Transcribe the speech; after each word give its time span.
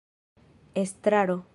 estraro 0.73 1.43